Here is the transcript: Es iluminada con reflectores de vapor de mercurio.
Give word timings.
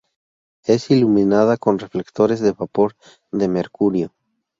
Es 0.65 0.89
iluminada 0.89 1.57
con 1.57 1.77
reflectores 1.77 2.39
de 2.39 2.53
vapor 2.53 2.95
de 3.31 3.47
mercurio. 3.47 4.13